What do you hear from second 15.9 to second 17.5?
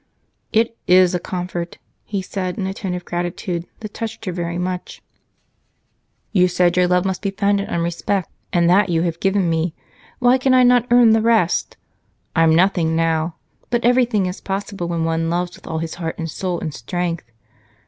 heart and soul and strength.